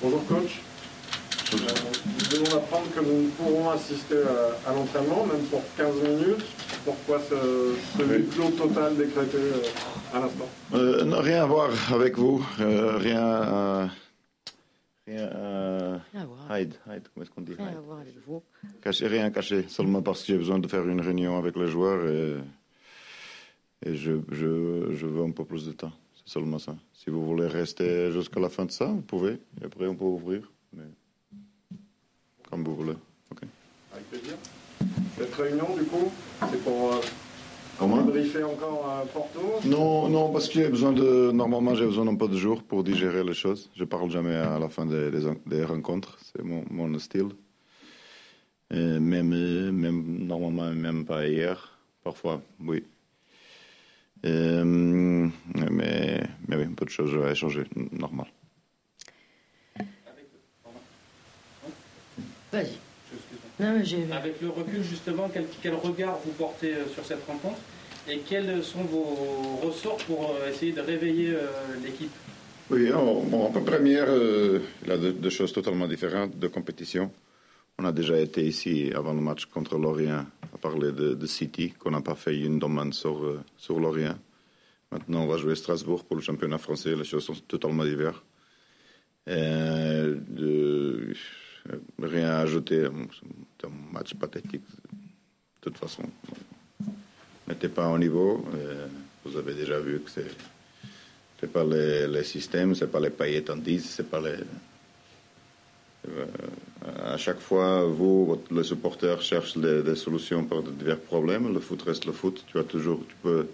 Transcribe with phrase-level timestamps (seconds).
[0.00, 0.60] Bonjour coach.
[1.54, 1.56] Euh,
[2.06, 4.22] nous devons apprendre que nous ne pourrons assister
[4.66, 6.44] à, l'entraînement, même pour 15 minutes.
[6.84, 9.62] Pourquoi ce, ce clos total décrété euh,
[10.14, 10.48] à l'instant?
[10.74, 12.44] Euh, Rien à voir avec vous.
[12.58, 13.90] rien
[15.06, 16.58] Rien à voir.
[16.60, 18.42] Hide, hide, comment est-ce qu'on dit Rien à voir avec vous.
[18.82, 22.06] Caché, rien caché, seulement parce que j'ai besoin de faire une réunion avec les joueurs
[22.06, 22.36] et,
[23.84, 25.92] et je, je, je veux un peu plus de temps.
[26.28, 26.76] Seulement ça.
[26.92, 29.38] Si vous voulez rester jusqu'à la fin de ça, vous pouvez.
[29.62, 30.42] Et après, on peut ouvrir.
[30.74, 30.82] Mais
[32.50, 32.98] comme vous voulez.
[33.32, 33.38] Ok.
[33.94, 34.34] Avec plaisir.
[35.16, 36.12] Cette réunion, du coup,
[36.50, 37.00] c'est pour euh,
[37.78, 38.02] Comment?
[38.02, 39.40] briefer encore euh, Porto?
[39.64, 41.30] Non, non, parce que j'ai besoin de.
[41.32, 43.70] Normalement, j'ai besoin d'un peu de jours pour digérer les choses.
[43.74, 45.10] Je parle jamais à la fin des,
[45.46, 46.18] des, rencontres.
[46.20, 47.30] C'est mon, mon, style.
[48.70, 49.30] Et même,
[49.72, 51.78] même, normalement, même pas hier.
[52.04, 52.84] Parfois, oui.
[54.26, 58.26] Euh, mais, mais oui, un peu de choses à échanger, normal.
[62.52, 62.78] Vas-y.
[63.60, 67.58] Avec le recul, justement, quel, quel, regard vous portez euh, sur cette rencontre
[68.08, 71.36] et quels sont vos ressorts pour euh, essayer de réveiller
[71.84, 72.12] l'équipe?
[72.70, 77.10] Oui, en, première, il y a deux, choses totalement différentes de compétition.
[77.80, 81.92] On a déjà été ici avant le match contre Lorient à parler de, City, qu'on
[81.92, 84.18] n'a pas fait une demande sur, euh, sur Lorient.
[84.90, 86.96] Maintenant, on va jouer Strasbourg pour le championnat français.
[86.96, 88.20] Les choses sont totalement diverses.
[89.28, 90.18] Euh,
[92.02, 92.88] rien à ajouter.
[93.60, 94.62] C'est un match pathétique.
[94.62, 96.02] De toute façon,
[96.80, 98.44] on n'était pas au niveau.
[98.54, 98.86] Euh,
[99.24, 100.30] vous avez déjà vu que c'est
[101.42, 104.44] n'est pas les, les systèmes, c'est pas les paillettes en 10, c'est pas les euh,
[107.04, 111.52] à chaque fois, vous, les supporters, cherchent des, solutions pour divers problèmes.
[111.52, 112.44] Le foot reste le foot.
[112.46, 113.46] Tu as toujours, tu peux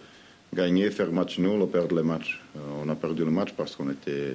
[0.54, 2.40] gagner, faire match nul ou perdre le match.
[2.56, 4.34] Euh, on a perdu le match parce qu'on était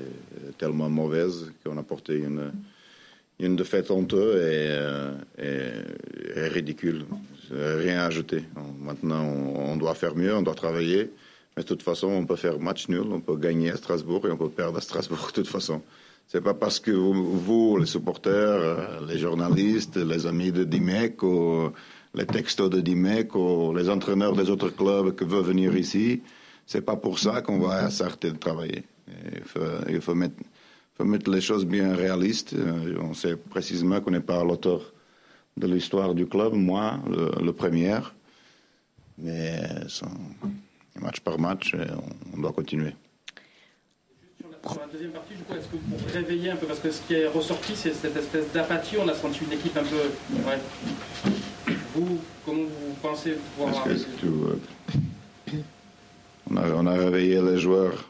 [0.58, 2.52] tellement mauvaise qu'on a porté une,
[3.40, 7.06] une défaite honteuse et, et, ridicule.
[7.52, 8.44] Rien à ajouter.
[8.80, 11.10] Maintenant, on, doit faire mieux, on doit travailler.
[11.56, 14.32] Mais de toute façon, on peut faire match nul, on peut gagner à Strasbourg et
[14.32, 15.82] on peut perdre à Strasbourg de toute façon.
[16.32, 21.72] C'est pas parce que vous, les supporters, euh, les journalistes, les amis de Dimec, ou
[22.14, 26.22] les textos de Dimec, ou les entraîneurs des autres clubs qui veulent venir ici,
[26.68, 28.84] c'est pas pour ça qu'on va s'arrêter de travailler.
[29.90, 30.36] Il faut, mettre,
[31.00, 32.54] mettre, les choses bien réalistes.
[32.54, 34.82] Euh, on sait précisément qu'on n'est pas l'auteur
[35.58, 37.00] de l'histoire du club, moi,
[37.42, 37.98] le, premier.
[39.18, 39.60] Mais
[41.02, 41.76] match par match,
[42.36, 42.94] on doit continuer
[44.68, 47.02] sur la deuxième partie, je crois, est-ce que pour réveiller un peu, parce que ce
[47.02, 49.96] qui est ressorti, c'est cette espèce d'apathie, on a senti une équipe un peu.
[50.46, 50.60] Ouais.
[51.96, 53.84] Vous, comment vous pensez pouvoir.
[53.84, 54.60] Que euh,
[56.52, 58.10] on, a, on a réveillé les joueurs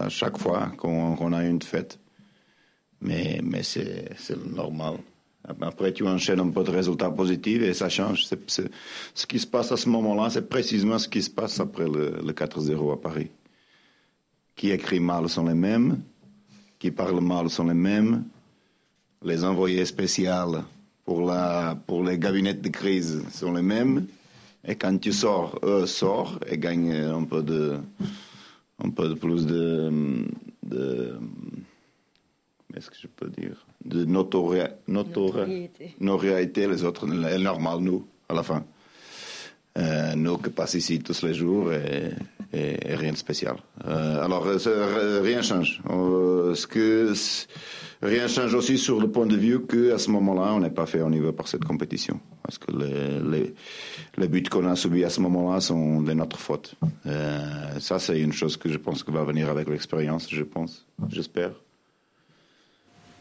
[0.00, 1.98] à chaque fois qu'on a une fête.
[3.00, 4.10] Mais, mais c'est
[4.46, 4.94] normal.
[5.60, 8.26] Après, tu enchaînes un peu de résultats positifs et ça change.
[8.46, 12.18] ce qui se passe à ce moment-là, c'est précisément ce qui se passe après le,
[12.24, 13.30] le 4-0 à Paris
[14.58, 16.00] qui écrit mal sont les mêmes,
[16.80, 18.24] qui parlent mal sont les mêmes,
[19.22, 20.64] les envoyés spéciaux
[21.04, 24.06] pour, la, pour les gabinets de crise sont les mêmes,
[24.66, 27.78] et quand tu sors, eux sortent et gagnent un peu de,
[28.84, 30.26] un peu de plus de,
[30.64, 31.14] de
[32.76, 34.74] est-ce que je peux dire, de notoriété.
[34.88, 36.66] notoriété.
[36.66, 38.64] les autres, est normal, nous, à la fin.
[39.78, 42.10] Euh, nous qui passons ici tous les jours et,
[42.52, 43.56] rien de spécial.
[43.86, 45.80] Euh, alors, euh, rien change.
[45.86, 47.12] ce que
[48.02, 51.02] rien change aussi sur le point de vue qu'à ce moment-là, on n'est pas fait
[51.02, 52.20] au niveau par cette compétition.
[52.42, 53.54] Parce que les,
[54.16, 56.74] les, buts qu'on a subis à ce moment-là sont de notre faute.
[57.78, 61.52] ça, c'est une chose que je pense que va venir avec l'expérience, je pense, j'espère.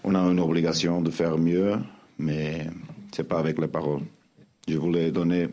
[0.04, 1.76] On a une obligation de faire mieux,
[2.18, 2.68] mais
[3.12, 4.04] c'est pas avec les paroles.
[4.68, 5.50] Je voulais donner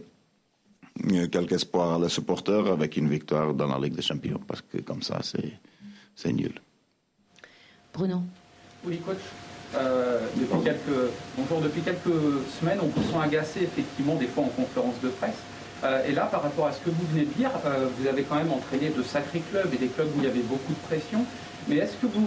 [1.30, 4.78] quelques espoirs à les supporters avec une victoire dans la Ligue des Champions, parce que
[4.78, 6.54] comme ça, c'est nul.
[7.92, 8.22] Bruno
[8.84, 9.18] Oui, coach.
[9.76, 14.48] Euh, depuis, quelques, bonjour, depuis quelques semaines, on vous sent agacé effectivement des fois en
[14.48, 15.34] conférence de presse.
[15.82, 18.22] Euh, et là, par rapport à ce que vous venez de dire, euh, vous avez
[18.22, 20.86] quand même entraîné de sacrés clubs et des clubs où il y avait beaucoup de
[20.86, 21.24] pression.
[21.68, 22.26] Mais est-ce que vous,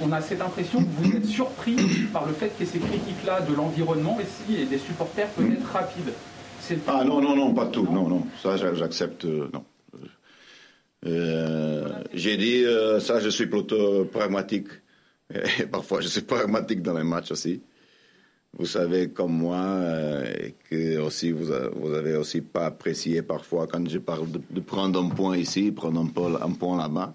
[0.00, 1.76] on a cette impression que vous êtes surpris
[2.12, 6.12] par le fait que ces critiques-là de l'environnement ici et des supporters peuvent être rapides?
[6.86, 7.84] Ah non, non, non, pas tout.
[7.90, 9.24] Non, non, ça j'accepte.
[9.24, 9.64] Euh, non.
[11.04, 14.68] Euh, j'ai dit, euh, ça je suis plutôt pragmatique.
[15.60, 17.62] Et parfois je suis pragmatique dans les matchs aussi.
[18.56, 19.80] Vous savez comme moi
[20.68, 25.08] que aussi vous, vous avez aussi pas apprécié parfois quand je parle de, prendre un
[25.08, 27.14] point ici, prendre un, point, un point là-bas.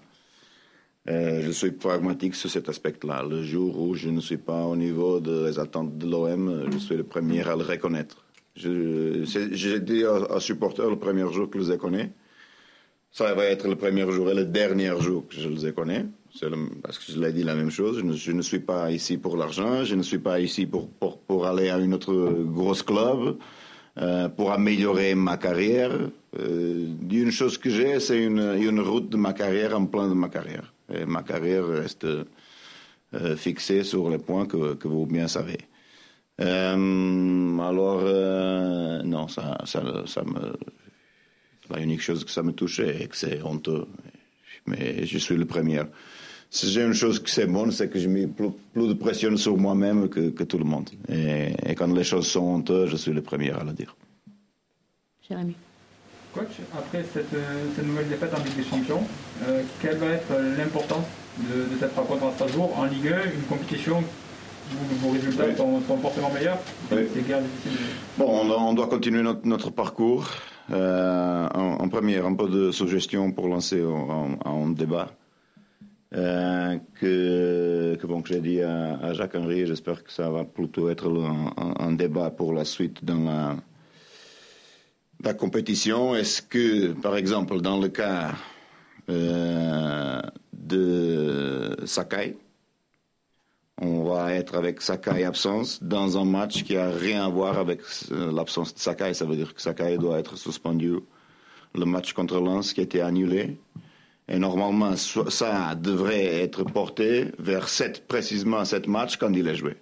[1.06, 3.22] Je suis pragmatique sur cet aspect-là.
[3.22, 6.96] Le jour où je ne suis pas au niveau des attentes de l'OM, je suis
[6.96, 8.27] le premier à le reconnaître.
[8.58, 12.10] J'ai dit aux supporters le premier jour que je les connais.
[13.10, 16.06] Ça va être le premier jour et le dernier jour que je les connais.
[16.82, 18.02] parce que je l'ai dit la même chose.
[18.14, 19.84] Je ne, suis pas ici pour l'argent.
[19.84, 22.14] Je ne suis pas ici pour, aller à une autre
[22.44, 23.36] grosse club.
[24.00, 25.90] Euh, pour améliorer ma carrière.
[26.38, 30.28] Euh, une chose que j'ai, c'est une, route de ma carrière en plein de ma
[30.28, 30.72] carrière.
[30.92, 35.58] Et ma carrière reste euh, fixée sur les points que vous bien savez.
[36.40, 40.52] Euh, alors, euh, non, ça, ça, ça me.
[41.70, 43.86] La unique chose que ça me touchait et que c'est honteux.
[44.66, 45.82] Mais je suis le premier.
[46.50, 49.36] Si j'ai une chose que c'est bonne, c'est que je mets plus, plus, de pression
[49.36, 50.88] sur moi-même que, que, tout le monde.
[51.10, 53.94] Et, et, quand les choses sont honteuses, je suis le premier à le dire.
[55.28, 55.54] Jérémy.
[56.32, 57.26] Coach, après cette,
[57.76, 59.02] cette, nouvelle défaite en Ligue des Champions,
[59.46, 61.04] euh, quelle va être l'importance
[61.38, 64.02] de, de, cette rencontre à Strasbourg en Ligue 1, une compétition
[65.00, 65.56] vos résultats oui.
[65.56, 66.58] sont, sont, forcément meilleurs
[66.92, 67.06] oui.
[68.16, 70.28] Bon, on, on, doit continuer notre, notre parcours.
[70.70, 73.82] Euh, en, en, première, un peu de suggestion pour lancer
[74.44, 75.08] un débat.
[76.14, 80.44] Euh, que, que, bon, que j'ai dit à, à Jacques Henry, j'espère que ça va
[80.44, 83.56] plutôt être un, un, un, débat pour la suite dans la,
[85.22, 86.14] la compétition.
[86.14, 88.32] Est-ce que, par exemple, dans le cas
[89.10, 90.20] euh,
[90.54, 92.36] de Sakai,
[93.80, 97.80] on va être avec Sakai absence dans un match qui a rien à voir avec
[98.10, 99.14] l'absence de Sakai.
[99.14, 100.96] Ça veut dire que Sakai doit être suspendu.
[101.74, 103.56] Le match contre Lens qui a été annulé.
[104.26, 109.76] Et normalement, ça devrait être porté vers 7, précisément 7 matchs quand il est joué.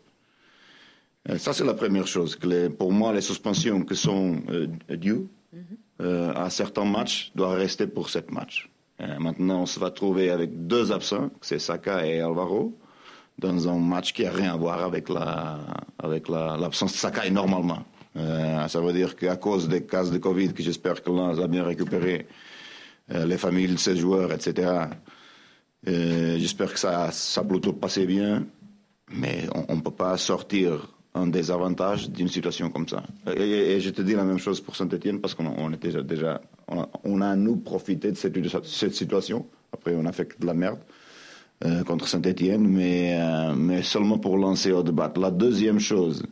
[1.29, 2.37] Et ça, c'est la première chose.
[2.37, 6.03] Que les, pour moi, les suspensions qui sont euh, dues mm -hmm.
[6.03, 8.69] euh, à certains matchs doivent rester pour 7 matchs.
[9.01, 12.73] Et maintenant, on se va trouver avec deux absents, c'est Saka et Alvaro,
[13.39, 15.59] dans un match qui n'a rien à voir avec la,
[15.99, 17.85] avec l'absence de Sakai normalement.
[18.17, 21.47] Euh, ça veut dire qu'à cause des cas de Covid, que j'espère que l'on a
[21.47, 22.27] bien récupéré,
[23.13, 24.87] euh, les familles de ces joueurs, etc.
[25.87, 28.47] Euh, j'espère que ça, ça a plutôt passé bien,
[29.13, 33.03] mais on ne peut pas sortir un désavantage d'une situation comme ça.
[33.37, 36.89] Et, je te dis la même chose pour Saint-Etienne, parce qu'on on déjà, on a,
[37.05, 39.47] on a, nous profité de cette situation.
[39.73, 40.79] Après, on a fait de la merde.
[41.65, 45.11] Euh, contre Saint-Etienne, mais, euh, mais seulement pour lancer au débat.
[45.17, 46.23] La deuxième chose,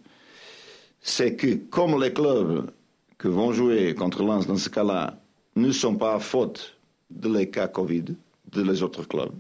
[1.01, 2.71] c'est que comme les clubs
[3.19, 5.19] qui vont jouer contre Lens dans ce cas-là
[5.57, 6.77] ne sont pas à faute
[7.09, 8.05] de les cas Covid
[8.53, 9.33] de les autres clubs,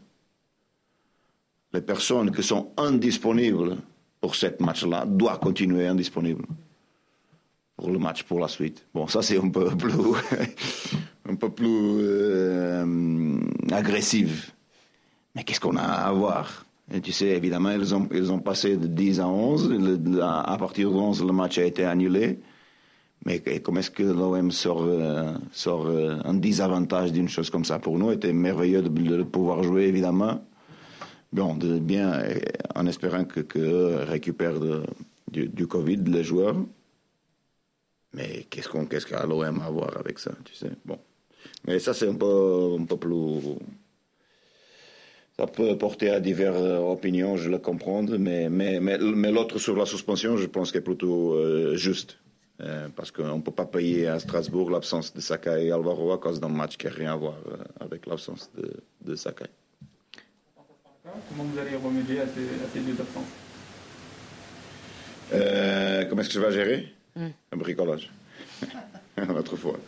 [1.75, 3.77] les personnes qui sont indisponibles
[4.23, 6.47] pour ce match-là doivent continuer indisponibles
[7.77, 8.87] pour le match pour la suite.
[8.95, 9.93] Bon, ça c'est un peu plus,
[11.29, 13.37] un peu plus euh,
[13.71, 14.55] agressif
[15.35, 16.65] mais qu'est-ce qu'on a à voir?
[16.93, 19.71] Et Tu sais, évidemment, ils ont, ils ont passé de 10 à 11.
[19.71, 22.39] Le, à partir de 11, le match a été annulé.
[23.25, 27.79] Mais comment est-ce que l'OM sort, euh, sort euh, un désavantage d'une chose comme ça
[27.79, 30.45] Pour nous, c'était merveilleux de, pouvoir jouer, évidemment.
[31.33, 32.23] Bon, bien,
[32.75, 34.61] en espérant que, que récupèrent
[35.31, 36.57] du, du, Covid les joueurs.
[38.13, 40.71] Mais qu'est-ce qu'on, qu'est-ce qu'a l'OM à voir avec ça, tu sais?
[40.85, 40.99] Bon.
[41.67, 43.57] Mais ça, c'est un peu, un peu plus
[45.39, 49.77] ça peut porter à diverses opinions, je le comprends, mais, mais, mais, mais l'autre sur
[49.77, 52.19] la suspension, je pense qu'elle est plutôt euh, juste.
[52.61, 56.19] Euh, parce qu'on ne peut pas payer à Strasbourg l'absence de Sakai et Alvaro à
[56.19, 59.47] cause d'un match qui n'a rien à voir euh, avec l'absence de, de Sakai.
[61.03, 63.25] Comment vous allez remédier à ces, deux absences?
[66.09, 66.93] Comment est-ce que je vais gérer?
[67.17, 67.27] Mm.
[67.51, 68.13] Un bricolage.
[69.17, 69.79] Une autre fois.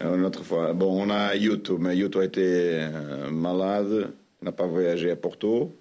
[0.00, 0.72] Une autre fois.
[0.72, 2.88] Bon, on a Yuto, mais Yuto a été
[3.28, 5.76] malade n'a pas voyagé à Porto.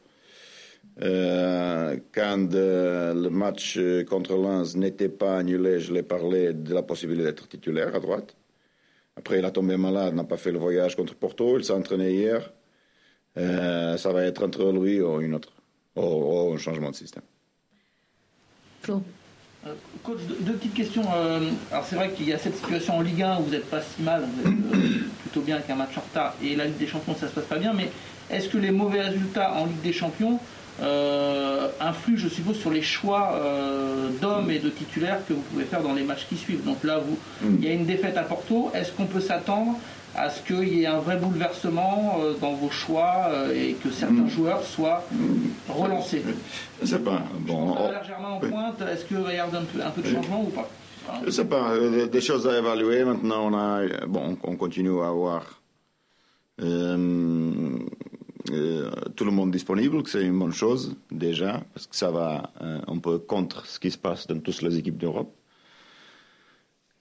[1.01, 6.83] Euh, quand euh, le match contre Lens n'était pas annulé, je l'ai parlé de la
[6.83, 8.35] possibilité d'être titulaire à droite.
[9.15, 11.57] Après, il a tombé malade, n'a pas fait le voyage contre Porto.
[11.57, 12.51] Il s'est entraîné hier.
[13.37, 15.53] Euh, ça va être entre lui ou une autre,
[15.95, 17.23] ou, ou un changement de système.
[18.81, 19.01] Flo.
[19.67, 21.03] Euh, coach, deux, petites questions.
[21.13, 23.69] Euh, alors c'est vrai qu'il y a cette situation en Ligue 1 où vous n'êtes
[23.69, 24.87] pas si mal, vous êtes euh,
[25.21, 27.45] plutôt bien avec un match en retard, et la Ligue des Champions ça se passe
[27.45, 27.91] pas bien, mais
[28.31, 30.39] est-ce que les mauvais résultats en Ligue des Champions
[30.81, 35.65] euh, influent, je suppose, sur les choix euh, d'hommes et de titulaires que vous pouvez
[35.65, 36.63] faire dans les matchs qui suivent?
[36.63, 37.55] Donc là, vous, mm.
[37.59, 38.71] il y a une défaite à Porto.
[38.73, 39.77] Est-ce qu'on peut s'attendre
[40.15, 44.23] à ce qu'il y ait un vrai bouleversement euh, dans vos choix et que certains
[44.23, 44.29] mmh.
[44.29, 45.03] joueurs soient
[45.69, 46.23] relancés?
[46.79, 47.23] Je ne sais pas.
[47.39, 48.03] Bon, on...
[48.05, 50.49] Germain en pointe, est-ce qu'il va y avoir un peu, un peu de changement ou
[50.49, 50.67] pas?
[51.21, 51.73] Je ne sais pas.
[52.11, 53.03] Des choses à évaluer.
[53.03, 55.61] Maintenant, on, a, bon, on continue à avoir
[56.61, 57.77] euh,
[59.15, 62.97] tout le monde disponible, que c'est une bonne chose déjà, parce que ça va un
[62.97, 65.33] peu contre ce qui se passe dans toutes les équipes d'Europe.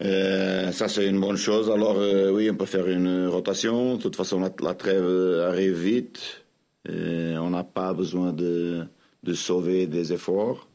[0.00, 1.70] ça, c'est une bonne chose.
[1.70, 1.98] Alors,
[2.32, 3.96] oui, on peut faire une rotation.
[3.96, 6.44] De toute façon, la, trêve arrive vite.
[6.88, 8.86] on n'a pas besoin de,
[9.34, 10.68] sauver des efforts.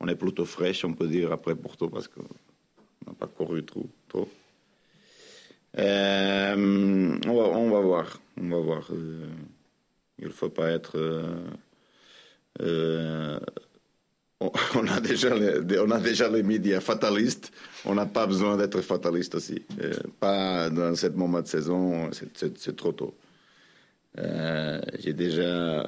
[0.00, 2.22] On est plutôt fraîche, on peut dire, après Porto, parce qu'on
[3.06, 3.88] n'a pas couru trop.
[5.76, 8.20] Euh, on, va, voir.
[8.40, 8.90] On va voir.
[10.18, 10.96] Euh, il ne faut pas être.
[12.60, 13.38] Euh,
[14.40, 17.52] on, a déjà les, on a déjà les médias fatalistes.
[17.84, 19.64] On n'a pas besoin d'être fataliste aussi.
[20.20, 22.10] pas dans ce moment de saison.
[22.12, 23.14] C'est trop tôt.
[24.16, 25.86] J'ai déjà.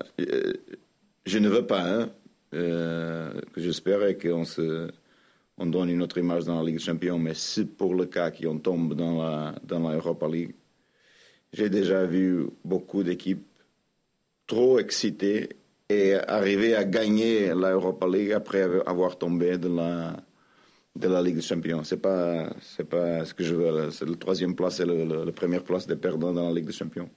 [1.27, 1.83] je ne veux pas.
[1.83, 2.11] Hein,
[2.53, 4.91] que j'espère qu'on se
[5.61, 8.31] on donne une autre image dans la Ligue des Champions, mais si pour le cas
[8.31, 10.55] qu'on tombe dans la, dans Europa League,
[11.53, 13.45] j'ai déjà vu beaucoup d'équipes
[14.51, 15.51] trop excitées
[15.89, 20.17] et arriver à gagner la Europa League après avoir tombé de la,
[20.97, 21.85] de la Ligue des Champions.
[21.85, 23.91] C'est pas, c'est pas ce que je veux.
[23.93, 27.09] C'est la troisième place, c'est la première place des perdants dans la Ligue des Champions.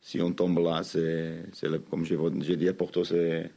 [0.00, 1.42] Si on tombe là, c'est,
[1.90, 3.50] comme j'ai dit à Porto, c'est,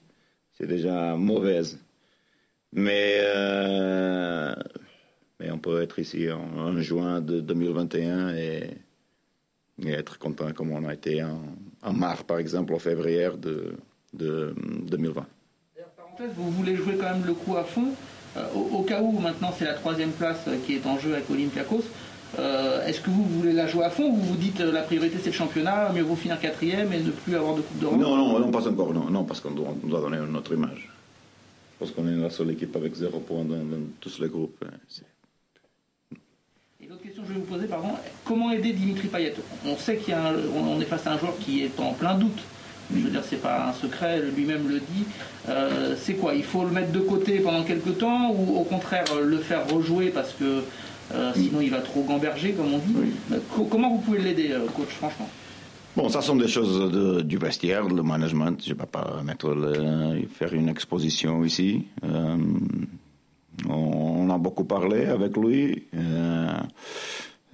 [0.54, 1.80] c'est déjà mauvaise.
[2.72, 4.54] Mais, euh,
[5.40, 8.78] mais on peut être ici en, juin de 2021 et,
[9.86, 11.42] être content comme on a été en,
[11.94, 13.74] mars, par exemple, en février de,
[14.14, 14.54] de
[14.88, 15.26] 2020.
[15.98, 17.88] Parenthèse, vous voulez jouer quand même le coup à fond.
[18.38, 21.84] Euh, au, cas où maintenant c'est la troisième place qui est en jeu avec Olympiakos,
[22.38, 25.30] euh, est-ce que vous voulez la jouer à fond ou vous dites la priorité c'est
[25.30, 27.98] le championnat, mieux vaut finir quatrième et ne plus avoir de Coupe d'Europe?
[27.98, 30.90] Non, non, non, pas encore, non, non parce qu'on doit, doit donner notre image
[31.80, 33.60] parce qu'on est la seule équipe avec zéro point dans,
[34.00, 34.64] tous les groupes.
[34.66, 34.78] Hein,
[36.86, 37.88] Et l'autre question que je vais vous poser, pardon,
[38.24, 39.34] comment aider Dimitri Payet?
[39.66, 42.38] On sait qu'on est face à un joueur qui est en plein doute.
[42.94, 45.06] Je veux dire, c'est pas un secret, lui-même le dit.
[45.50, 46.36] Euh, c'est quoi?
[46.36, 50.10] Il faut le mettre de côté pendant quelques temps ou au contraire le faire rejouer
[50.10, 50.62] parce que
[51.16, 52.94] euh, sinon il va trop gamberger, comme on dit?
[53.72, 55.28] Comment vous pouvez l'aider, euh, coach, franchement?
[55.98, 56.92] Bon, ça sont des choses
[57.24, 58.62] du vestiaire, le management.
[58.64, 59.58] Je ne vais pas mettre
[60.38, 61.86] faire une exposition ici.
[62.04, 62.38] Euh,
[63.68, 65.84] on, a beaucoup parlé avec lui.
[65.96, 66.54] Euh,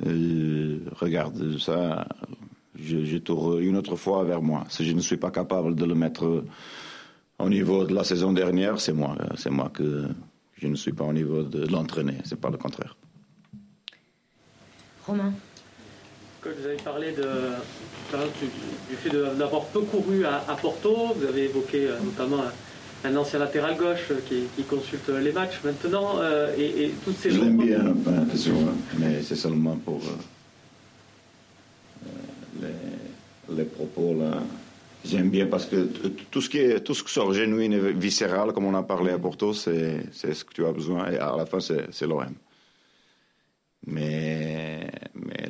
[0.05, 2.07] euh, regarde, ça,
[2.75, 4.65] je, je, tourne une autre fois vers moi.
[4.69, 6.43] Si je ne suis pas capable de le mettre
[7.39, 9.15] au niveau de la saison dernière, c'est moi.
[9.35, 10.07] C'est moi que
[10.57, 12.17] je ne suis pas au niveau de l'entraîner.
[12.23, 12.95] C'est pas le contraire.
[15.05, 15.33] Romain.
[16.43, 17.23] vous avez parlé de,
[18.89, 21.13] du, fait d'avoir peu couru à, Porto.
[21.15, 22.43] Vous avez évoqué euh, notamment
[23.03, 26.19] un, ancien latéral gauche euh, qui, consulte les matchs maintenant.
[26.19, 27.93] Euh, et, toutes ces Je l'aime bien,
[28.97, 30.01] mais c'est seulement pour
[33.55, 34.41] les, propos là.
[35.03, 35.87] J'aime bien parce que
[36.29, 39.11] tout ce, qui est, tout ce qui sort genuine et viscéral, comme on a parlé
[39.11, 41.11] à Porto, c'est ce que tu as besoin.
[41.11, 42.35] Et à la fin, c'est l'OM.
[43.87, 44.80] Mais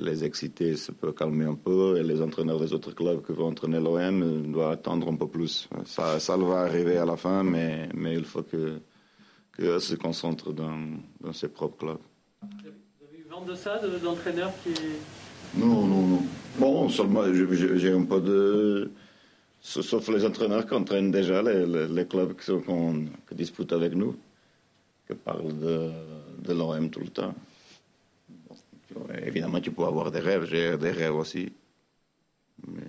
[0.02, 3.48] les excités se peut calmer un peu et les entraîneurs des autres clubs qui vont
[3.48, 5.70] entraîner l'OM doivent attendre un peu plus.
[5.86, 8.80] Ça, ça va arriver à la fin, mais, mais il faut que,
[9.52, 10.80] que se concentrent dans,
[11.22, 12.00] dans ses propres clubs.
[12.42, 14.74] Vous avez eu vent de ça, d'entraîneurs qui.
[15.56, 16.24] Non, non, non.
[16.58, 18.92] Bon, seulement j'ai un peu de.
[19.62, 22.52] Sauf les entraîneurs qui entraînent déjà les, les, clubs qui,
[23.30, 24.16] qui, disputent avec nous,
[25.08, 25.92] qui parlent de,
[26.40, 27.36] de l'OM tout le temps.
[29.26, 31.52] Évidemment, tu peux avoir des rêves, j'ai des rêves aussi.
[32.68, 32.82] Mais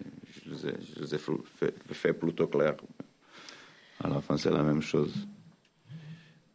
[0.44, 2.74] je les ai, fait, plutôt clair.
[4.02, 5.14] À la fin, c'est la même chose.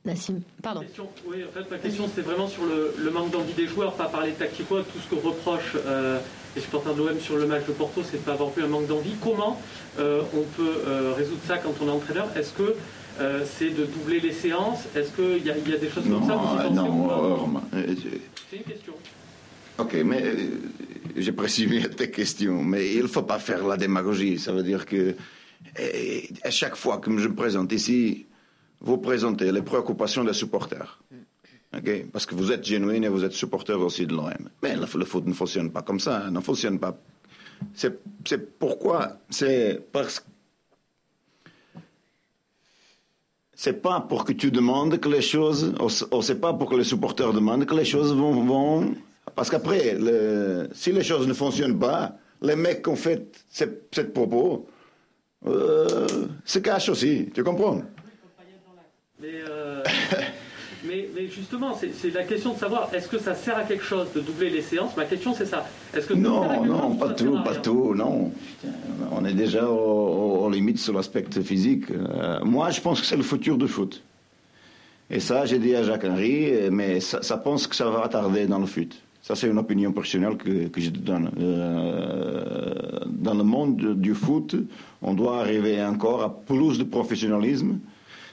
[0.05, 0.81] Nassim, pardon.
[1.27, 4.31] oui, en fait, ma question, c'était vraiment sur le, manque d'envie des joueurs, pas parler
[4.31, 4.77] tactiquement.
[4.77, 6.19] Tout ce que reprochent euh,
[6.55, 8.67] les supporters de l'OM sur le match de Porto, c'est de pas avoir vu un
[8.67, 9.15] manque d'envie.
[9.21, 9.59] Comment
[9.99, 12.29] euh, on peut euh, résoudre ça quand on est entraîneur?
[12.37, 12.75] Est-ce que
[13.45, 14.85] c'est de doubler les séances?
[14.95, 17.61] Est-ce qu'il y, y, a des choses comme ça Non,
[18.49, 18.93] c'est une question.
[19.77, 20.35] Ok, mais euh,
[21.15, 24.39] j'ai précisé tes questions, mais il ne faut pas faire la démagogie.
[24.39, 25.15] Ça veut dire que
[25.79, 28.25] euh, à chaque fois que je me présente ici,
[28.81, 30.99] vous présentez les préoccupations des supporters.
[31.75, 32.07] Okay?
[32.11, 34.49] Parce que vous êtes genuine et vous êtes supporter aussi de l'OM.
[34.63, 36.97] Mais le, foot ne fonctionne pas comme ça, ne fonctionne pas.
[37.75, 40.25] C'est pourquoi, c'est parce que
[43.53, 46.83] c'est pas pour que tu demandes que les choses, ou c'est pas pour que les
[46.83, 48.95] supporters demandent que les choses vont, vont
[49.35, 54.13] parce qu'après, le, si les choses ne fonctionnent pas, les mecs qui ont fait cette,
[54.13, 54.67] propos
[55.45, 56.07] euh,
[56.45, 57.81] se cachent aussi, tu comprends?
[59.19, 60.17] Mais, euh, mais
[60.87, 64.07] mais, mais justement, c'est la question de savoir est-ce que ça sert à quelque chose
[64.15, 64.95] de doubler les séances?
[64.95, 65.65] Ma question, c'est ça.
[65.93, 68.31] Est-ce que non, non, pas tout, pas tout, non.
[69.11, 71.89] On est déjà aux, limites sur l'aspect physique.
[71.91, 74.03] Euh, moi, je pense que c'est le futur du foot.
[75.09, 78.45] Et ça, j'ai dit à Jacques Henry, mais ça, ça, pense que ça va tarder
[78.45, 79.01] dans le foot.
[79.27, 81.29] Ça, c'est une opinion personnelle que, que je te donne.
[81.37, 82.73] Euh,
[83.07, 84.55] dans le monde du foot,
[85.01, 87.77] on doit arriver encore à plus de professionnalisme.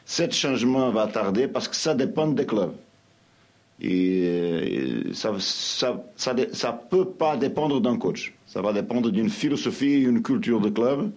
[0.07, 2.75] Ce changement va tarder parce que ça dépend des clubs.
[3.81, 8.33] Et ça ne ça, ça, ça, peut pas dépendre d'un coach.
[8.47, 11.11] Ça va dépendre d'une philosophie, une culture de club,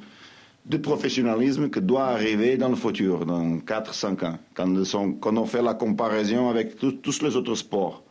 [0.66, 5.76] de professionnalisme qui doit arriver dans le futur, dans 4-5 ans, quand, on fait la
[5.76, 8.02] comparaison avec tous les autres sports.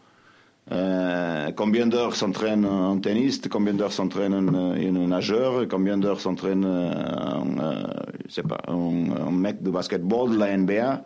[0.72, 6.64] Euh, combien d'heures s'entraîne un tennis, combien d'heures s'entraîne un, un, nageur, combien d'heures s'entraîne
[6.64, 7.84] un, euh,
[8.28, 11.04] sais pas, un, mec de basketball de la NBA.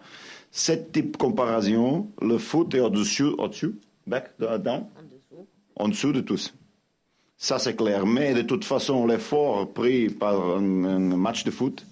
[0.50, 3.74] Cette type de comparaison, le foot est au-dessus, au-dessus,
[4.06, 4.86] back, down,
[5.76, 6.54] en dessous de tous.
[7.36, 8.06] Ça, c'est clair.
[8.06, 11.86] Mais de toute façon, l'effort pris par un, match de foot,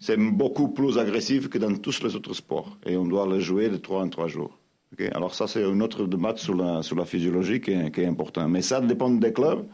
[0.00, 2.76] c'est beaucoup plus agressif que dans tous les autres sports.
[2.84, 4.58] Et on doit le jouer de trois en trois jours.
[5.12, 8.48] Alors ça, c'est une autre débat sur la, sur la physiologie qui est, qui important.
[8.48, 9.64] Mais ça dépend des clubs,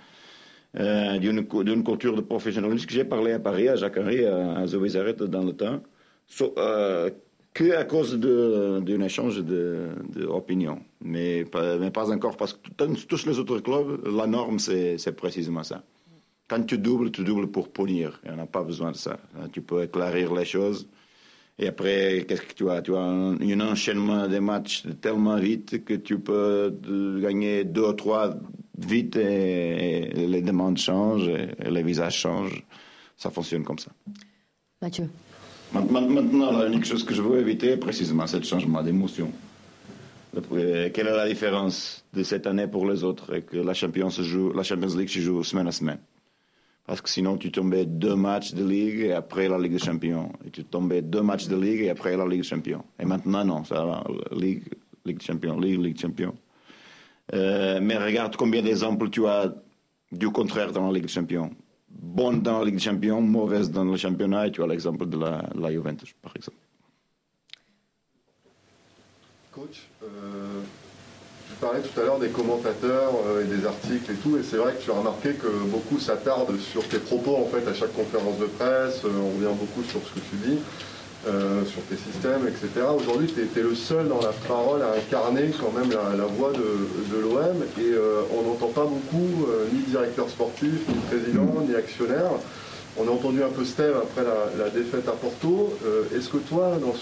[0.78, 1.44] euh, d'une,
[1.84, 2.86] culture de professionnalisme.
[2.88, 5.80] J'ai parlé à Paris, à Jacques Henry, à, à Zoé Zaret dans le temps,
[6.26, 7.10] so, euh,
[7.54, 10.80] que à cause d'un échange d'opinions.
[11.02, 11.44] Mais,
[11.78, 12.70] mais pas encore, parce que
[13.06, 15.82] tous les autres clubs, la norme, c'est, précisément ça.
[16.48, 18.20] Quand tu doubles, tu doubles pour punir.
[18.26, 19.18] Et on n'a pas besoin de ça.
[19.52, 20.88] Tu peux éclairer les choses.
[21.62, 22.82] Et après, qu'est-ce que tu as?
[22.82, 26.74] Tu as un, enchaînement des matchs tellement vite que tu peux
[27.22, 28.34] gagner deux ou trois
[28.76, 32.64] vite et, les demandes changent et, les visages changent.
[33.16, 33.92] Ça fonctionne comme ça.
[34.80, 35.08] Mathieu.
[35.72, 39.30] Maintenant, la unique chose que je veux éviter, précisément, c'est le changement d'émotion.
[40.50, 44.52] Quelle est la différence de cette année pour les autres et que la Champions, joue,
[44.52, 45.98] la Champions League se joue semaine à semaine?
[46.86, 50.32] Parce que sinon, tu tombais deux matchs de Ligue et après la Ligue des Champions.
[50.44, 52.84] Et tu tombais deux matchs de Ligue et après la Ligue des Champions.
[52.98, 54.64] Et maintenant, non, ça va, Ligue,
[55.04, 56.34] Ligue des Champions, Ligue, Ligue des Champions.
[57.34, 59.54] Euh, mais regarde combien d'exemples tu as
[60.10, 61.50] du contraire dans la Ligue des Champions.
[61.88, 65.18] Bonne dans la Ligue des Champions, mauvaise dans le championnat, et tu as l'exemple de
[65.18, 66.58] la, la Juventus, par exemple.
[69.52, 70.62] Coach, euh,
[71.62, 74.74] parlais tout à l'heure des commentateurs euh, et des articles et tout, et c'est vrai
[74.74, 78.36] que tu as remarqué que beaucoup s'attardent sur tes propos en fait à chaque conférence
[78.38, 80.58] de presse, euh, on revient beaucoup sur ce que tu dis,
[81.28, 82.84] euh, sur tes systèmes, etc.
[82.98, 87.16] Aujourd'hui, tu es, le seul dans la parole à incarner quand même la, voix de,
[87.16, 87.94] l'OM, et
[88.36, 92.32] on n'entend pas beaucoup ni directeur sportif, ni président, ni actionnaire.
[92.98, 94.24] On a entendu un peu Steve après
[94.58, 95.78] la, défaite à Porto.
[96.14, 96.94] Est-ce que toi, dans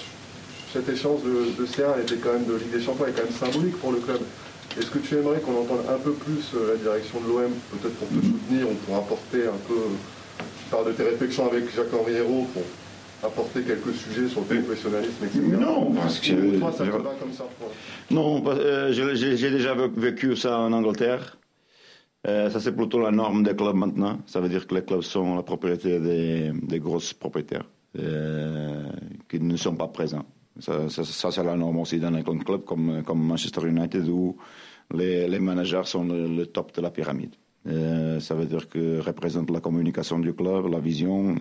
[0.73, 3.33] cet échange de, de C1 était quand même de Ligue des Champions est quand même
[3.33, 4.21] symbolique pour le club.
[4.79, 7.95] Est-ce que tu aimerais qu'on entende un peu plus euh, la direction de l'OM, peut-être
[7.97, 9.75] pour te soutenir, on pourra apporter un peu,
[10.39, 12.63] tu parles de tes réflexions avec Jacques-Henri Hérault pour
[13.23, 15.43] apporter quelques sujets sur le professionnalisme, etc.
[15.59, 16.59] Non, parce que...
[16.59, 17.45] Toi, ça te va comme ça
[18.11, 21.37] Non, euh, j'ai déjà vécu ça en Angleterre.
[22.29, 24.19] Euh, ça, c'est plutôt la norme des clubs maintenant.
[24.27, 29.57] Ça veut dire que les clubs sont la propriété des, des grosses propriétaires qui ne
[29.57, 30.25] sont pas présents.
[30.61, 34.37] Ça, c'est la norme aussi dans un club comme, comme Manchester United où
[34.93, 37.35] les, managers sont le, top de la pyramide.
[37.67, 41.35] Euh, ça veut dire que représente la communication du club, la vision,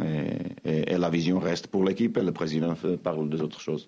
[0.66, 3.88] et, la vision reste pour l'équipe et le président parle des autres choses.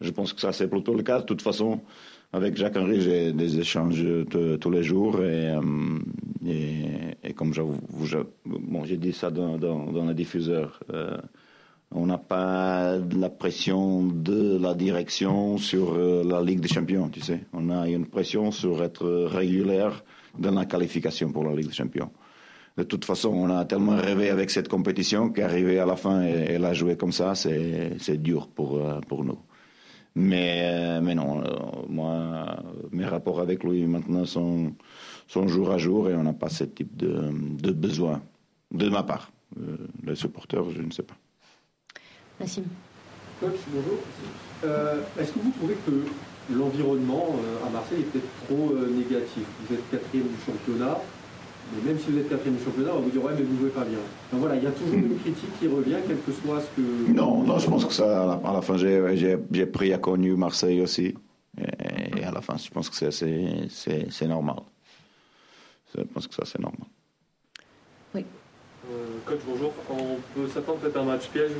[0.00, 1.20] Je pense que ça c'est plutôt le cas.
[1.20, 1.80] De toute façon,
[2.32, 4.04] avec Jacques Henry, j'ai des échanges
[4.60, 7.52] tous les jours et, euh, comme
[8.84, 10.80] j'ai dit ça dans, dans, dans le diffuseur.
[10.92, 11.16] Euh,
[11.94, 17.20] on n'a pas la pression de la direction sur euh, la Ligue des Champions, tu
[17.20, 17.40] sais.
[17.52, 20.04] On a une pression sur être régulière
[20.38, 22.10] dans la qualification pour la Ligue des Champions.
[22.76, 26.56] De toute façon, on a tellement rêvé avec cette compétition qu'arriver à la fin et,
[26.56, 29.38] la jouer comme ça, c'est dur pour, euh, pour nous.
[30.14, 31.42] Mais, euh, mais non,
[31.88, 32.56] moi,
[32.90, 34.72] mes rapports avec lui maintenant sont,
[35.26, 37.30] sont jour à jour et on n'a pas ce type de,
[37.62, 38.22] de besoin
[38.70, 39.30] de ma part.
[40.04, 41.16] les supporters, je ne sais pas.
[42.42, 43.98] Coach, bonjour.
[44.64, 49.44] Euh, est-ce que vous trouvez que l'environnement euh, à Marseille est peut-être trop euh, négatif?
[49.60, 50.98] Vous êtes quatrième du championnat,
[51.72, 53.54] mais même si vous êtes quatrième du championnat, on va vous dire ouais mais vous
[53.54, 53.98] ne jouez pas bien.
[54.32, 57.12] Donc voilà, il y a toujours une critique qui revient, quel que soit ce que.
[57.12, 61.14] Non, non, je pense que ça, à la, fin, j'ai pris à connu Marseille aussi.
[61.58, 64.56] Et, à la fin, je pense que c'est normal.
[65.96, 66.88] Je pense que ça, c'est normal.
[68.16, 68.24] Oui.
[69.26, 69.72] coach, bonjour.
[69.90, 71.52] On peut s'attendre peut-être à un match piège?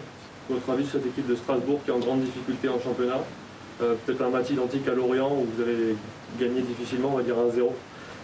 [0.53, 3.21] Votre avis sur cette équipe de Strasbourg qui est en grande difficulté en championnat
[3.81, 5.97] euh, peut-être un match identique à Lorient où vous avez
[6.39, 7.71] gagné difficilement, on va dire 1-0.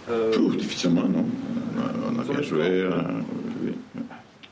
[0.09, 1.25] Euh, Tout, difficilement, non.
[2.07, 2.61] On a, bien joué.
[2.63, 2.91] euh,
[3.63, 3.73] oui.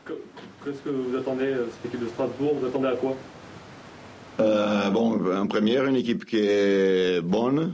[0.06, 2.56] Qu'est-ce que vous attendez, euh, cette équipe de Strasbourg?
[2.60, 3.16] Vous attendez à quoi?
[4.40, 7.74] Euh, bon, en première, une équipe qui est bonne,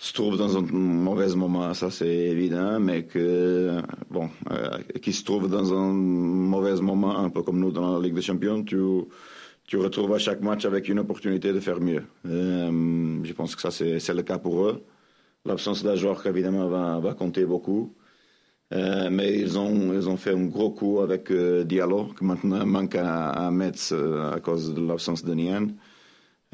[0.00, 5.22] se trouve dans un mauvais moment, ça c'est évident, mais que, bon, euh, qui se
[5.24, 8.78] trouve dans un mauvais moment, un peu comme nous dans la Ligue des Champions, tu,
[9.66, 12.02] tu retrouves à chaque match avec une opportunité de faire mieux.
[12.26, 14.82] Euh, je pense que ça c'est le cas pour eux.
[15.44, 17.94] L'absence d'un joueur évidemment va, va compter beaucoup.
[18.72, 22.94] Euh, mais ils ont, ils ont fait un gros coup avec Diallo, qui maintenant manque
[22.94, 25.66] à, à Metz à cause de l'absence de Nian.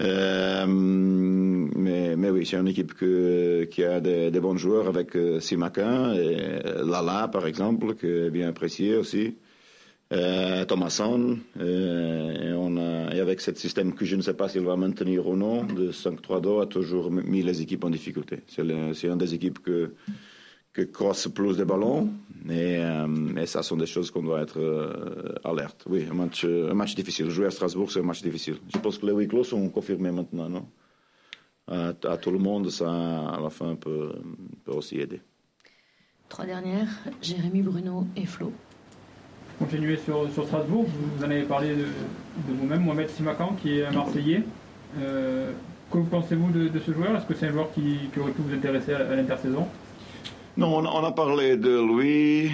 [0.00, 6.61] Euh, mais, oui, c'est une équipe qui a des, bons joueurs avec euh, Simakin et
[6.85, 9.37] Lala, par exemple, qui est bien apprécié aussi.
[10.12, 11.38] Euh, Thomasson.
[11.59, 15.64] euh, et, avec ce système que je ne sais pas s'il va maintenir ou non,
[15.64, 18.40] de 5-3-2, a toujours mis les équipes en difficulté.
[18.46, 18.62] C'est
[18.94, 19.94] c'est une des équipes que
[20.76, 22.10] que crosse plus de ballons.
[22.48, 25.84] Et, euh, et ça sont des choses qu'on doit être euh, alerte.
[25.88, 27.28] Oui, un match, euh, un match difficile.
[27.30, 28.56] Jouer à Strasbourg, c'est un match difficile.
[28.72, 30.66] Je pense que les huis clos sont confirmés maintenant, non?
[31.66, 34.12] À, à tout le monde, ça, à la fin, peut,
[34.64, 35.20] peut aussi aider.
[36.28, 36.90] Trois dernières,
[37.22, 38.52] Jérémy, Bruno et Flo.
[39.58, 41.86] Continuez sur, sur Strasbourg, vous en avez parlé de,
[42.48, 44.42] de vous-même, Mohamed Simakan, qui est un Marseillais.
[44.98, 45.50] Euh,
[45.90, 47.16] que pensez-vous de, de ce joueur?
[47.16, 49.66] Est-ce que c'est un joueur qui, qui aurait pu vous intéresser à, à l'intersaison?
[50.57, 52.51] Non, on, a parlé de lui.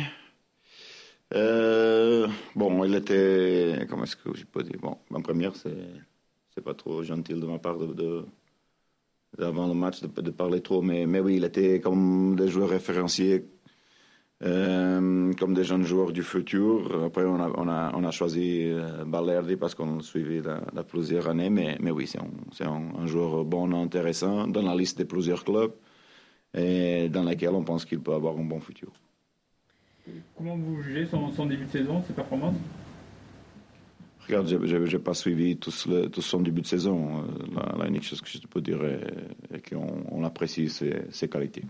[1.34, 3.86] Euh, bon, il était.
[3.88, 4.78] Comment est-ce que je peux dire?
[4.80, 5.86] Bon, en première, c'est,
[6.52, 8.24] c'est pas trop gentil de ma part de, de-
[9.38, 13.46] avant le match de, parler trop, mais, mais oui, il était comme des joueurs référenciés,
[14.42, 17.04] euh, comme des jeunes joueurs du futur.
[17.04, 20.60] Après, on a, on a, on a choisi euh, Balerdi parce qu'on le suivait dans,
[20.72, 24.62] dans plusieurs années, mais, mais oui, c'est, un, c'est un, un joueur bon, intéressant, dans
[24.62, 25.72] la liste de plusieurs clubs
[26.54, 28.92] et dans laquelle on pense qu'il peut avoir un bon futur.
[30.36, 32.56] Comment vous jugez son, son début de saison, ses performances?
[34.26, 37.22] Regarde, je n'ai pas suivi tout, le- tout son début de saison.
[37.22, 39.04] Euh, La, la unique chose que je peux dire est,
[39.52, 41.64] est qu'on on apprécie ses, ses qualités.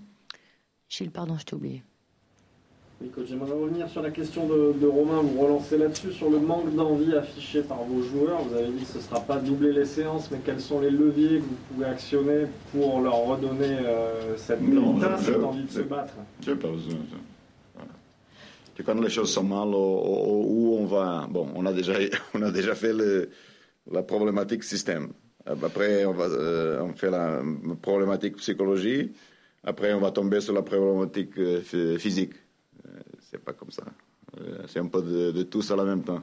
[0.88, 1.82] Gilles, pardon, je t'ai oublié.
[3.02, 6.38] Oui, coach, j'aimerais revenir sur la question de, de Romain, vous relancez là-dessus, sur le
[6.38, 8.42] manque d'envie affiché par vos joueurs.
[8.42, 10.90] Vous avez dit que ce ne sera pas doubler les séances, mais quels sont les
[10.90, 15.70] leviers que vous pouvez actionner pour leur redonner euh, cette Non, je- cette envie de
[15.70, 16.14] se battre?
[16.46, 16.94] Je pas besoin.
[17.74, 17.88] Voilà.
[18.76, 21.26] Que quand les choses sont mal, où on va.
[21.28, 21.94] Bon, on a déjà,
[22.34, 23.30] on a déjà fait le,
[23.90, 25.08] la problématique système.
[25.44, 27.40] Après, on, va, euh, on fait la
[27.80, 29.10] problématique psychologie.
[29.64, 32.32] Après, on va tomber sur la problématique euh, phy- physique.
[33.32, 33.84] Euh, c'est pas comme ça.
[34.40, 36.22] Euh, c'est un peu de, tous à la même temps.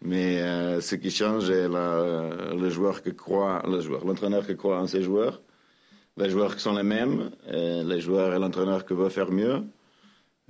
[0.00, 4.78] Mais euh, ce qui change est le joueur que croit, le joueur, l'entraîneur qui croit
[4.78, 5.40] en ses joueurs,
[6.16, 9.62] les joueurs qui sont les mêmes, et les joueurs et l'entraîneur qui veut faire mieux,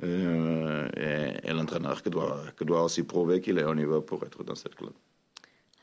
[0.02, 4.24] euh, et, et l'entraîneur qui doit, qui doit aussi prouver qu'il est au niveau pour
[4.24, 4.92] être dans cette club.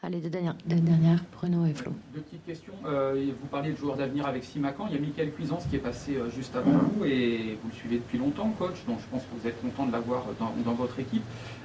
[0.04, 1.92] Allez, deux dernières, deux dernières Bruno et Flo.
[2.16, 2.74] Deux petites questions.
[2.88, 4.88] Euh, vous parliez de joueurs d'avenir avec Simacan.
[4.90, 7.76] Il y a Michael Cuisance qui est passé euh, juste avant vous et vous le
[7.76, 8.84] suivez depuis longtemps, coach.
[8.88, 11.22] Donc je pense que vous êtes content de l'avoir dans, dans votre équipe.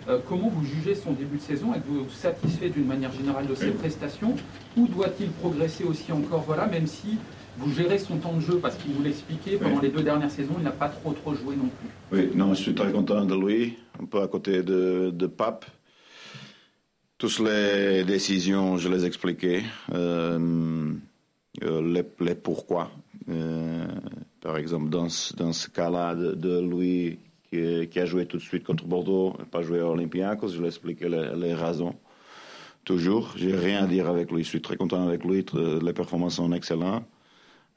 [0.08, 1.72] Euh, comment vous jugez son début de saison?
[1.72, 4.34] Êtes-vous satisfait d'une manière générale de ses prestations?
[4.76, 6.42] Ou doit-il progresser aussi encore?
[6.46, 7.16] Voilà, même si
[7.56, 9.84] vous gérez son temps de jeu, parce qu'il vous l'expliquait, pendant Oui.
[9.84, 11.88] les deux dernières saisons, il n'a pas trop trop joué non plus.
[12.18, 15.64] Oui, non, je suis très content de lui, un peu à côté de, de Pape.
[17.18, 19.62] Toutes les décisions, je les expliquais,
[19.94, 20.92] euh,
[21.62, 22.90] euh, les, pourquoi.
[23.30, 23.86] Euh,
[24.42, 27.18] par exemple, dans, ce- cas-là de, lui
[27.50, 30.68] qui, a joué tout de suite contre Bordeaux, pas joué à Olympiakos, je lui ai
[30.68, 31.94] expliqué les, raisons.
[32.84, 34.44] Toujours, j'ai rien à dire avec lui.
[34.44, 35.46] Je suis très content avec lui.
[35.82, 37.04] Les performances sont excellentes.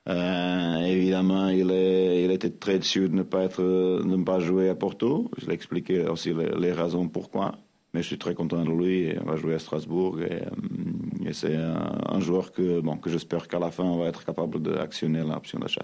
[0.05, 4.67] Évidemment, il, est, il était très déçu de ne pas, être, de ne pas jouer
[4.67, 5.31] à Porto.
[5.37, 7.55] Je l'ai expliqué aussi les raisons pourquoi.
[7.93, 9.13] Mais je suis très content de lui.
[9.21, 10.21] On va jouer à Strasbourg.
[10.21, 13.97] Et, euh, et c'est un, un joueur que, bon, que j'espère qu'à la fin, on
[13.97, 15.81] va être capable d'actionner l'option d'achat.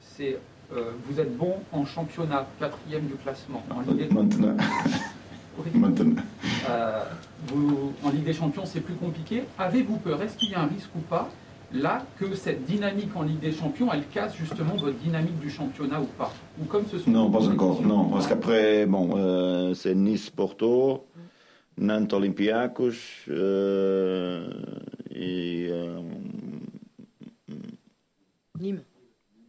[0.00, 0.38] C'est
[0.72, 3.62] euh, vous êtes bon en championnat, quatrième du classement.
[3.70, 4.56] En Ligue des, Maintenant.
[5.64, 5.70] Oui.
[5.80, 6.22] Maintenant.
[6.70, 7.02] Euh,
[7.48, 9.42] vous- en Ligue des Champions, c'est plus compliqué.
[9.58, 10.22] Avez-vous peur?
[10.22, 11.28] Est-ce qu'il y a un risque ou pas?
[11.72, 16.00] Là que cette dynamique en Ligue des Champions, elle casse justement votre dynamique du championnat
[16.00, 17.82] ou pas Ou comme ce sont Non, pas encore.
[17.82, 21.06] Non, parce qu'après, bon, euh, c'est Nice-Porto,
[21.78, 22.92] Nantes-Olympiakos,
[23.28, 24.50] euh,
[25.14, 26.00] et euh,
[28.58, 28.82] Nîmes.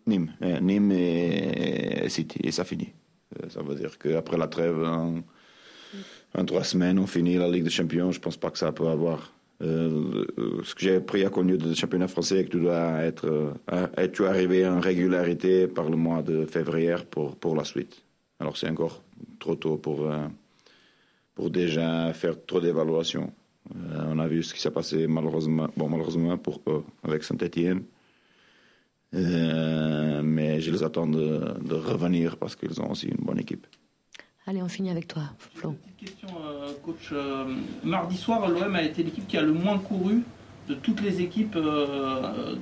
[0.06, 2.90] Nîmes, Nîmes et, et City, et ça finit.
[3.50, 5.20] Ça veut dire qu'après la trêve, en,
[6.38, 8.12] en trois semaines, on finit la Ligue des Champions.
[8.12, 10.26] Je pense pas que ça peut avoir euh,
[10.63, 14.26] ce que j'ai appris à connu de championnat français, que tu dois être, euh, tu
[14.26, 18.04] arrivé en régularité par le mois de février pour, pour la suite.
[18.39, 19.04] Alors c'est encore
[19.38, 20.28] trop tôt pour, euh,
[21.36, 23.34] pour déjà faire trop d'évaluation.
[24.12, 26.39] on a vu ce qui s'est passé malheureusement, bon, malheureusement
[27.04, 27.84] avec Saint-Etienne.
[29.12, 33.67] mais je les attends de revenir parce qu'ils ont aussi une bonne équipe.
[34.50, 35.22] Allez, on finit avec toi,
[35.54, 35.76] Flo.
[36.00, 37.10] Petite question, euh, coach.
[37.12, 37.46] Euh,
[37.84, 40.24] mardi soir, l'OM a été l'équipe qui a le moins couru
[40.68, 42.56] de toutes les équipes euh,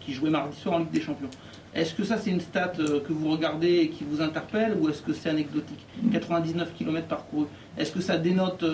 [0.00, 1.30] qui jouaient mardi soir en Ligue des Champions.
[1.76, 5.00] Est-ce que ça, c'est une stat que vous regardez et qui vous interpelle ou est-ce
[5.00, 5.86] que c'est anecdotique?
[6.10, 7.46] 99 km parcourus.
[7.78, 8.64] Est-ce que ça dénote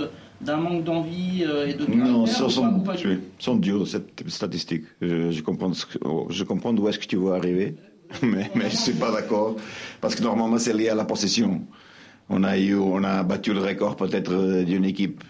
[0.41, 2.83] d'un manque d'envie et de Non, ce sont,
[3.39, 4.85] sont dures, cette statistique.
[5.03, 5.73] Je, comprends,
[6.31, 7.77] je comprends d'où est-ce que tu veux arriver,
[8.23, 9.57] mais, mais je ne suis pas d'accord.
[10.01, 11.67] Parce que normalement, c'est lié à la possession
[12.29, 15.23] on a battu le record peut-être euh, d'une équipe.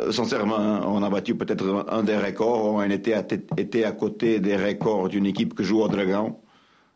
[0.00, 2.74] Euh, sincèrement, hein, on a battu peut-être un des records.
[2.74, 6.36] On était à, côté des records d'une équipe que joue au Dragon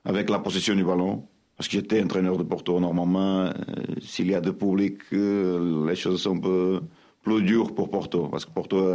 [0.04, 1.24] avec la possession du ballon.
[1.56, 2.80] Parce que j'étais entraîneur de Porto.
[2.80, 3.52] Normalement, euh,
[4.00, 6.80] s'il y a de public, les choses sont un peu
[7.22, 8.28] plus dures pour Porto.
[8.28, 8.94] Parce que Porto,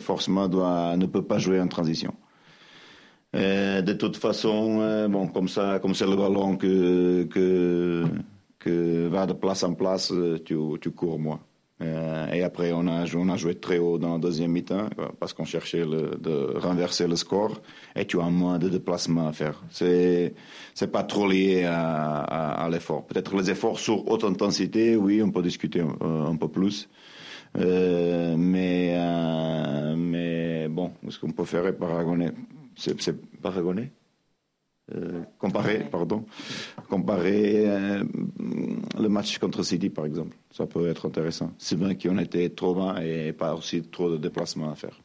[0.00, 2.12] forcément, ne peut pas jouer en transition.
[3.32, 7.26] de toute façon, bon, comme ça, comme c'est le ballon que
[8.70, 11.40] va de place en place, euh, tu, cours moins.
[11.82, 14.88] Euh, et après, on a, joué très haut dans la deuxième mi-temps
[15.20, 17.60] parce qu'on cherchait de renverser le score
[17.94, 19.62] et tu as moins de déplacements à faire.
[19.70, 20.34] C'est,
[20.74, 23.06] c'est pas trop lié à, l'effort.
[23.06, 26.88] Peut-être les efforts sur haute intensité, oui, on peut discuter un, un peu plus.
[27.58, 32.30] Euh, mais, euh, mais bon, ce qu'on peut faire est paragonner.
[32.74, 33.90] C'est, c'est paragonner?
[34.94, 36.24] Euh, comparer, pardon,
[36.88, 38.04] comparer euh,
[38.96, 40.36] le match contre City, par exemple.
[40.52, 41.50] Ça peut être intéressant.
[41.58, 45.00] C'est bien qu'on était trop bas et pas aussi trop de déplacements à faire.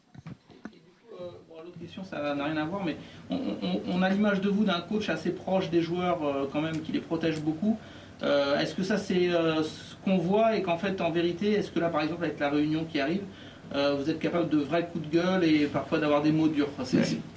[1.20, 1.30] Euh,
[1.66, 2.96] l'autre question, ça n'a rien à voir, mais
[3.32, 7.02] on, a l'image de vous d'un coach assez proche des joueurs, quand même, qui les
[7.02, 7.76] protège beaucoup.
[8.22, 11.90] est-ce que ça, c'est ce qu'on voit et qu'en fait, en vérité, est-ce que là,
[11.90, 13.24] par exemple, avec la réunion qui arrive,
[13.74, 16.70] euh, vous êtes capable de vrais coups de gueule et parfois d'avoir des mots durs.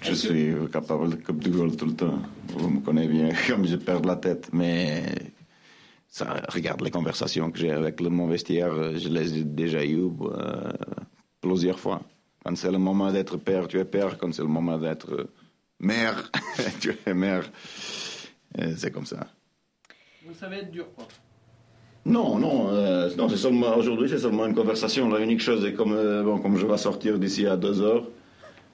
[0.02, 2.18] je suis capable de coups de gueule tout le temps.
[2.48, 4.50] Vous me connaissez bien, comme je perds la tête.
[4.52, 5.04] Mais
[6.08, 10.10] ça, regarde les conversations que j'ai avec le, mon vestiaire, je les ai déjà eues
[10.22, 10.72] euh,
[11.40, 12.02] plusieurs fois.
[12.44, 14.18] Quand c'est le moment d'être père, tu es père.
[14.18, 15.28] Quand c'est le moment d'être
[15.78, 16.30] mère,
[16.80, 17.44] tu es mère.
[18.76, 19.26] C'est comme ça.
[20.26, 21.06] Vous savez être dur, quoi.
[22.06, 25.08] Non, non, euh, non c'est seulement aujourd'hui, c'est seulement une conversation.
[25.08, 28.06] La unique chose est comme, euh, bon, comme je vais sortir d'ici à deux heures.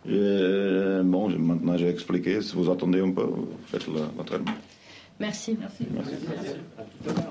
[0.08, 2.40] Euh, bon, maintenant j'ai expliqué.
[2.40, 3.26] Si vous attendez un peu,
[3.66, 4.52] faites l'entraînement.
[5.20, 5.56] Merci.
[5.60, 5.86] Merci.
[5.92, 6.14] Merci.
[6.28, 7.30] Merci.